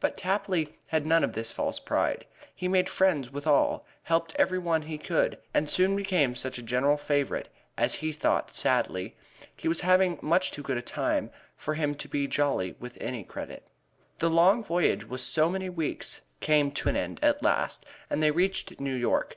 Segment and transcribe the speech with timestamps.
[0.00, 2.26] But Tapley had none of this false pride.
[2.52, 6.64] He made friends with all, helped every one he could and soon became such a
[6.64, 9.14] general favorite that (as he thought sadly)
[9.56, 13.22] he was having much too good a time for him to be jolly with any
[13.22, 13.64] credit.
[14.18, 18.32] The long voyage of so many weeks came to an end at last, and they
[18.32, 19.36] reached New York.